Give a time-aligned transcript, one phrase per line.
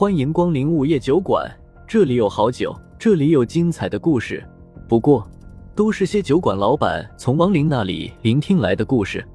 [0.00, 1.44] 欢迎光临午夜酒馆，
[1.84, 4.48] 这里有好酒，这里有精彩的故事。
[4.88, 5.28] 不过，
[5.74, 9.26] 都是些酒馆老板从亡灵那里聆听来的故事。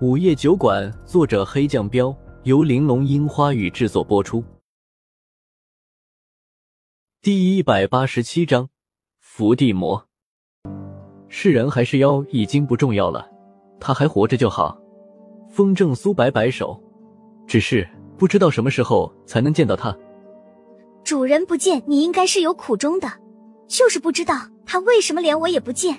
[0.00, 4.42] 午夜酒馆，作者黑酱标，由玲珑樱花雨制作播出。
[7.20, 8.70] 第一百八十七章，
[9.20, 10.06] 伏地魔。
[11.28, 13.28] 是人还是妖已经不重要了，
[13.78, 14.80] 他还活着就好。
[15.50, 16.82] 风正苏摆摆手，
[17.46, 17.86] 只是
[18.16, 19.94] 不知道什么时候才能见到他。
[21.06, 23.08] 主人不见，你应该是有苦衷的，
[23.68, 24.34] 就是不知道
[24.66, 25.96] 他为什么连我也不见。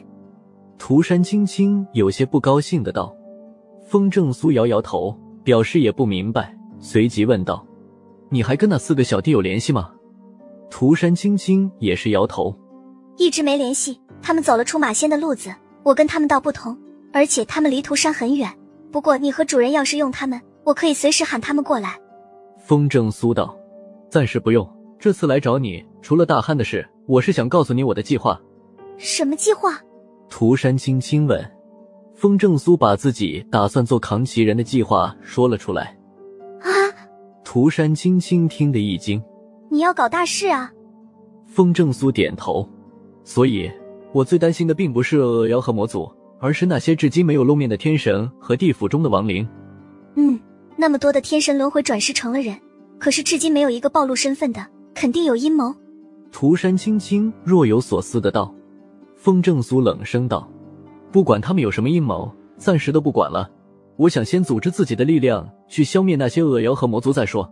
[0.77, 3.15] 涂山青青有些不高兴的道。
[3.85, 7.65] 风正苏摇摇头，表示也不明白，随即问道
[8.29, 9.91] ：“你还跟那四个小弟有联系吗？”
[10.70, 12.53] 涂山青青也是摇头，
[13.15, 14.01] 一直没联系。
[14.21, 15.49] 他们走了出马仙的路子，
[15.84, 16.77] 我跟他们道不同，
[17.13, 18.53] 而且他们离涂山很远。
[18.91, 21.98] 不过你和主人要是用他们，我可以随时喊他们过来。
[22.59, 23.57] 风正苏道
[24.12, 24.70] ：“暂时不用。
[24.99, 28.40] 这次来找你，除了大汉的事，我是想告诉你我的计划。”
[28.98, 29.79] 什么计划？
[30.29, 31.51] 涂山青青问。
[32.15, 35.95] 风正苏把自己打算做扛旗人的计划说了出来。
[36.62, 36.70] 啊！
[37.43, 39.21] 涂山青青听得一惊。
[39.70, 40.73] 你要搞大事啊！
[41.45, 42.67] 风正苏点头。
[43.23, 43.71] 所以，
[44.13, 49.48] 我最担心的并不是恶妖和魔族，而是那些至今没有露面的天神和地府中的亡灵。
[50.15, 50.39] 嗯，
[50.76, 52.57] 那么多的天神轮回转世成了人，
[52.98, 54.65] 可是至今没有一个暴露身份的，
[54.99, 55.71] 肯定有阴谋。
[56.31, 58.51] 涂山青青若有所思的道。
[59.15, 60.49] 风正苏冷声道。
[61.12, 63.48] 不管他们有什么阴谋，暂时都不管了。
[63.95, 67.47] 我想先组织自己的力量去消灭那些恶妖和魔族再说。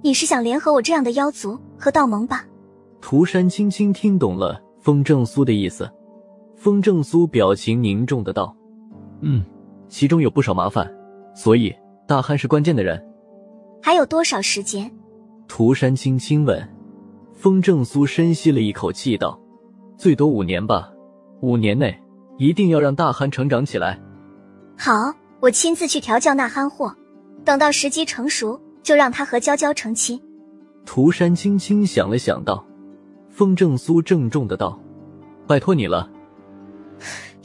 [0.00, 2.46] 你是想联合我这样的妖族和道盟吧？
[3.00, 5.90] 涂山青青听懂了风正苏的意思，
[6.54, 8.56] 风正苏表情凝重的道
[9.22, 9.44] ：“嗯，
[9.88, 10.88] 其中有不少麻烦，
[11.34, 11.74] 所以
[12.06, 13.04] 大汉是关键的人。”
[13.82, 14.88] 还有多少时间？
[15.56, 16.68] 涂山青青问。
[17.32, 19.40] 风正苏深吸了一口气道
[19.96, 20.90] ：“最多五年吧，
[21.42, 21.96] 五年内。”
[22.38, 23.96] 一定要让大憨成长起来。
[24.76, 26.92] 好，我亲自去调教那憨货，
[27.44, 30.20] 等到时机成熟，就让他和娇娇成亲。
[30.84, 32.66] 涂山青青想了想道
[33.30, 34.76] ：“风正苏郑重的道，
[35.46, 36.10] 拜托你了。”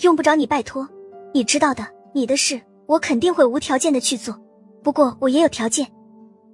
[0.01, 0.89] 用不着你拜托，
[1.31, 1.85] 你知道的，
[2.15, 4.35] 你的事我肯定会无条件的去做。
[4.81, 5.85] 不过我也有条件。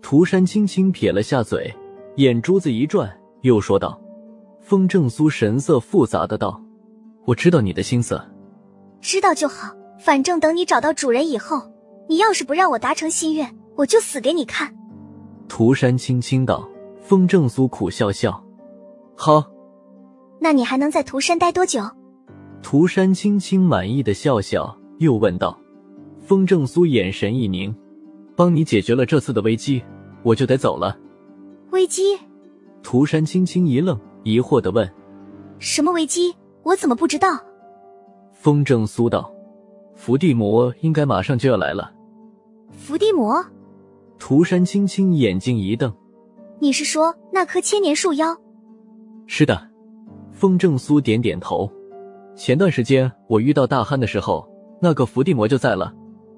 [0.07, 1.73] 涂山轻轻撇了下嘴，
[2.17, 3.11] 眼珠子一转，
[3.41, 3.99] 又说道
[4.61, 6.61] ：“风正苏神色复杂的道。”
[7.25, 8.21] 我知道你的心思，
[9.01, 9.75] 知道就好。
[9.97, 11.59] 反正等你找到主人以后，
[12.07, 14.71] 你要是不让我达成心愿，我就死给你看。
[15.47, 16.69] 涂山轻轻道。
[17.01, 18.43] 风正苏苦笑笑，
[19.15, 19.43] 好。
[20.39, 21.81] 那你还能在涂山待多久？
[22.61, 25.59] 涂山轻轻满意的笑笑，又问道。
[26.19, 27.75] 风正苏眼神一凝，
[28.35, 29.83] 帮你解决了这次的危机，
[30.25, 30.97] 我就得走了。
[31.69, 32.17] 危机？
[32.81, 34.91] 涂山青青一愣，疑惑的问：
[35.59, 36.35] 什么危机？
[36.63, 37.39] 我怎么不知道？
[38.33, 39.31] 风正苏道
[39.93, 41.91] ：“伏地魔应该马上就要来了。”
[42.73, 43.45] 伏地魔？
[44.17, 45.93] 涂山青青眼睛一瞪
[46.59, 48.35] ：“你是说那棵千年树妖？”
[49.27, 49.69] 是的。
[50.31, 51.71] 风正苏点点头。
[52.35, 54.45] 前段时间我遇到大憨的时候，
[54.81, 55.93] 那个伏地魔就在了。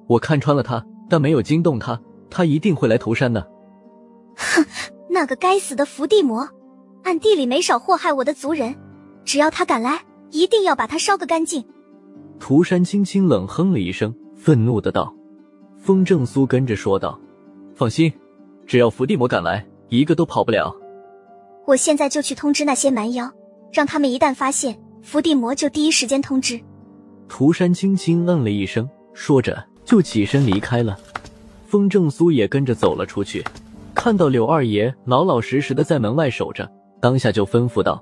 [0.07, 1.99] 我看穿了他，但没有惊动他。
[2.29, 3.45] 他一定会来涂山的。
[4.37, 4.65] 哼，
[5.09, 6.47] 那个该死的伏地魔，
[7.03, 8.73] 暗地里没少祸害我的族人。
[9.25, 10.01] 只要他敢来。
[10.31, 11.63] 一定要把他烧个干净！
[12.37, 15.15] 涂山轻轻冷哼了一声，愤怒的道
[15.79, 17.17] ：“风正苏跟着说道，
[17.73, 18.11] 放心，
[18.65, 20.75] 只要伏地魔敢来，一个都跑不了。
[21.65, 23.31] 我现在就去通知那些蛮妖，
[23.71, 26.59] 让他们一旦发现伏地魔，就第一时间通知。”
[27.29, 30.99] 涂山轻轻嗯了一声，说着就起身离开了。
[31.65, 33.41] 风正苏也跟着走了出去，
[33.97, 36.71] 看到柳二爷老老实实的在门外守着，
[37.01, 37.99] 当下就吩咐道：“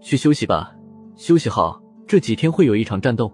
[0.00, 0.74] 去休息吧。”
[1.16, 3.30] 休息好，这几天会有一场战斗。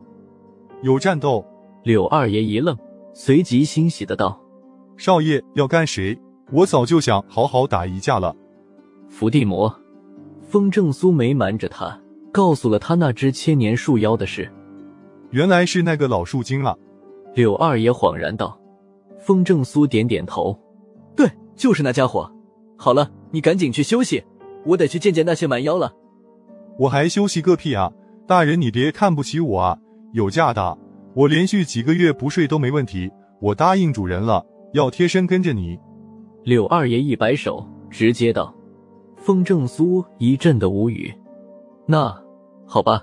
[0.82, 1.46] 有战斗？
[1.84, 2.76] 柳二爷一愣，
[3.12, 4.36] 随即欣喜的道
[4.98, 6.18] ：“少爷要干谁？
[6.50, 8.34] 我早就想好好打一架了。”
[9.08, 9.72] 伏地魔。
[10.42, 11.96] 风正苏没瞒着他，
[12.32, 14.50] 告诉了他那只千年树妖的事。
[15.30, 16.76] 原来是那个老树精了。
[17.34, 18.58] 柳二爷恍然道。
[19.20, 20.63] 风正苏点点头：“对，
[21.56, 22.30] 就是那家伙。
[22.76, 24.22] 好了，你赶紧去休息，
[24.64, 25.92] 我得去见见那些蛮妖了。”
[26.78, 27.92] 我还休息个屁啊！
[28.26, 29.78] 大人，你别看不起我啊！
[30.12, 30.76] 有假的，
[31.14, 33.10] 我连续几个月不睡都没问题。
[33.40, 35.78] 我答应主人了，要贴身跟着你。
[36.42, 38.52] 柳二爷一摆手，直接道。
[39.16, 41.14] 风正苏一阵的无语。
[41.86, 42.14] 那
[42.66, 43.02] 好吧。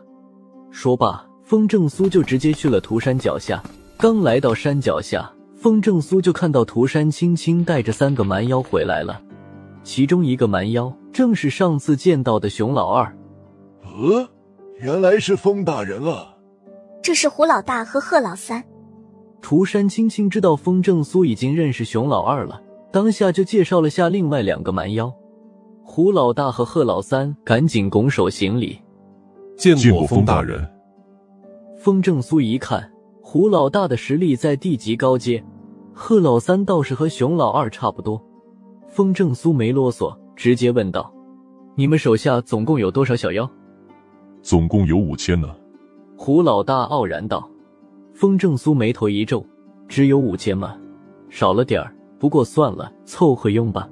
[0.70, 3.64] 说罢，风正苏就直接去了涂山脚下。
[3.98, 5.32] 刚来到山脚下，
[5.62, 9.22] 风正苏就看到涂山青青带着三个蛮妖回来了。
[9.84, 13.16] 其中一个蛮妖正是上次见到的熊老二。
[13.84, 14.28] 呃，
[14.80, 16.36] 原来是风大人啊！
[17.04, 18.64] 这是胡老大和贺老三。
[19.40, 22.60] 涂山青青知道风正苏已经认识熊老二了，
[22.92, 25.14] 当下就介绍了下另外两个蛮妖。
[25.84, 28.80] 胡老大和贺老三赶紧拱手行礼，
[29.56, 30.68] 见过风大人。
[31.78, 32.92] 风正苏一看，
[33.22, 35.44] 胡老大的实力在地级高阶，
[35.94, 38.22] 贺老三倒是和熊老二差不多。
[38.88, 41.14] 风正苏没啰嗦，直接问道
[41.76, 43.50] ：“你们手下总共有多少小妖？”
[44.42, 45.56] 总共有五千呢。
[46.18, 47.48] 胡老大傲然道。
[48.14, 49.46] 风正苏眉头一皱
[49.88, 50.76] ：“只有五千吗？
[51.30, 51.96] 少了点儿。
[52.20, 53.90] 不过算了，凑合用吧。”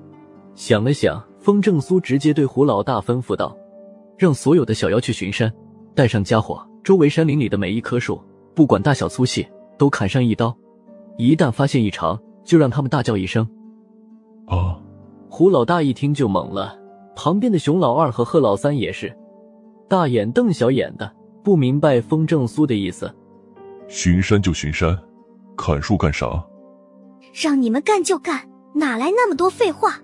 [0.53, 3.55] 想了想，风正苏直接对胡老大吩咐道
[4.17, 5.51] ：“让所有的小妖去巡山，
[5.95, 8.21] 带上家伙，周围山林里的每一棵树，
[8.53, 9.47] 不管大小粗细，
[9.77, 10.55] 都砍上一刀。
[11.19, 13.45] 一旦发现异常，就让他们大叫一声。”
[14.47, 14.79] 啊！
[15.29, 16.79] 胡老大一听就懵了，
[17.13, 19.13] 旁边的熊老二和贺老三也是，
[19.89, 21.11] 大眼瞪小眼的，
[21.43, 23.13] 不明白风正苏的意思。
[23.89, 24.97] 巡山就巡山，
[25.57, 26.41] 砍树干啥？
[27.33, 29.99] 让你们干就干，哪来那么多废话？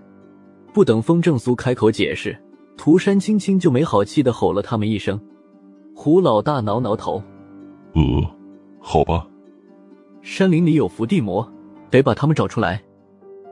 [0.73, 2.37] 不等风正苏开口解释，
[2.75, 5.17] 涂山青青就没好气的吼了他们一声。
[5.95, 7.23] 胡老大挠挠头，
[7.93, 8.01] 呃，
[8.81, 9.25] 好吧。
[10.25, 11.47] 山林里有伏地魔，
[11.91, 12.81] 得把他们找出来。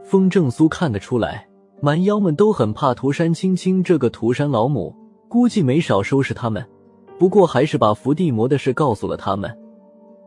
[0.03, 1.47] 风正苏看得出来，
[1.79, 4.93] 蛮妖们都很怕涂山青青这个涂山老母，
[5.29, 6.65] 估计没少收拾他们。
[7.19, 9.55] 不过还是把伏地魔的事告诉了他们。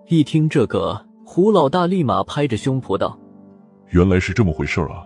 [0.07, 3.19] 一听这个，胡老大立马拍着胸脯道
[3.91, 5.05] ：“原来是这么回事啊！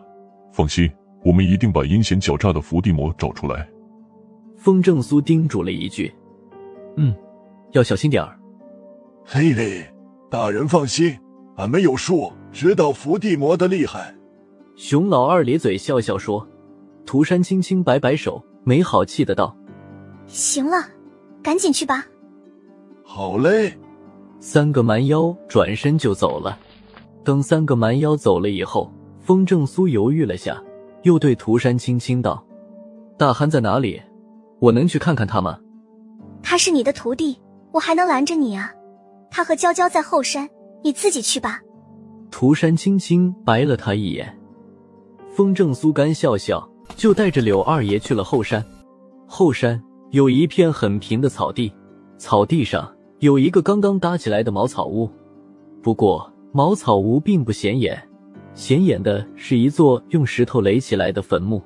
[0.53, 0.91] 放心，
[1.25, 3.67] 我们一定把阴险狡诈的伏地魔找出来。”
[4.59, 6.13] 风正苏叮嘱了一句
[6.99, 7.15] ：“嗯，
[7.73, 8.39] 要小心点儿。”
[9.25, 9.83] 嘿嘿，
[10.31, 11.19] 大人放心，
[11.61, 14.15] 俺们有数，知道伏地魔的厉害。
[14.77, 16.49] 熊老二咧嘴笑笑说
[17.05, 19.55] ：“涂山轻轻摆摆手，没好气的道
[20.27, 20.83] ：‘行了，
[21.43, 22.07] 赶紧去吧。’
[23.05, 23.79] 好嘞。”
[24.41, 26.59] 三个蛮妖转身就走了。
[27.23, 30.59] 等三个蛮妖走了以后，风正苏犹豫了下，
[31.03, 32.43] 又对涂山轻轻道
[33.19, 34.01] ：“大憨在哪里？
[34.61, 35.59] 我能去看看他吗
[36.43, 37.39] ？”“他是你的徒弟，
[37.71, 38.73] 我还能拦着你啊？
[39.31, 40.49] 他和娇娇在后山，
[40.83, 41.61] 你自己去吧。”
[42.31, 44.39] 涂山青青白了他一眼。
[45.33, 48.65] 风正苏干笑笑，就带着柳二爷去了后山。
[49.27, 49.81] 后山
[50.11, 51.73] 有一片很平的草地，
[52.19, 52.93] 草地上。
[53.21, 55.07] 有一个刚刚搭起来的茅草屋，
[55.83, 58.03] 不过茅草屋并不显眼，
[58.55, 61.63] 显眼的是一座用石头垒起来的坟墓。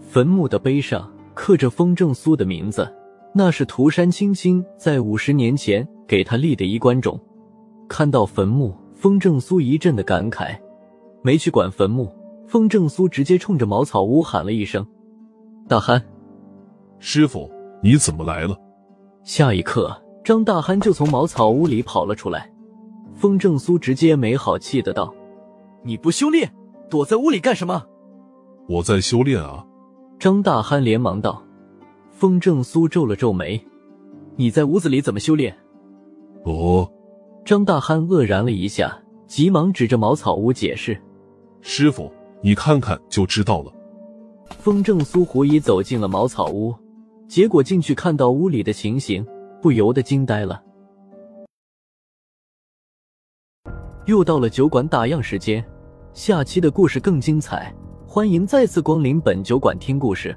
[0.00, 2.90] 坟墓的碑上刻着风正苏的名字，
[3.34, 7.20] 那是涂山青青在五十年前给他立的衣冠冢。
[7.88, 10.58] 看到坟墓，风正苏一阵的感慨，
[11.22, 12.12] 没去管坟墓。
[12.46, 14.86] 风正苏直接冲着茅草屋喊了一声
[15.66, 16.00] ：“大憨，
[17.00, 17.50] 师傅，
[17.82, 18.56] 你怎么来了？”
[19.24, 20.00] 下一刻。
[20.22, 22.52] 张大憨就从茅草屋里跑了出来，
[23.14, 25.14] 风正苏直接没好气的道
[25.84, 26.52] ：“你不修炼，
[26.90, 27.84] 躲在屋里干什么
[28.68, 29.64] ？”“我在修炼啊！”
[30.18, 31.40] 张大憨连忙道。
[32.10, 33.64] 风正苏皱了皱眉
[34.34, 35.56] ：“你在屋子里怎么修炼
[36.42, 36.90] ？”“哦。”
[37.46, 41.00] 张大憨愕然了一下，急忙指着茅草屋解释
[41.62, 42.12] ：“师傅，
[42.42, 43.72] 你看看就知道了。”
[44.58, 46.74] 风正苏狐疑走进了茅草屋，
[47.28, 49.24] 结果进去看到屋里的情形。
[49.62, 50.62] 不由得惊呆了。
[54.04, 55.64] 又到了酒馆打烊时间，
[56.12, 57.74] 下期的故事更精彩，
[58.06, 60.36] 欢迎再次光临本酒馆听故事。